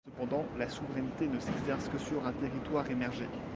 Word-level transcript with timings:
Cependant, 0.03 0.45
la 0.57 0.67
souveraineté 0.67 1.27
ne 1.27 1.39
s'exerce 1.39 1.87
que 1.87 1.99
sur 1.99 2.25
un 2.25 2.33
territoire 2.33 2.89
émergé. 2.89 3.27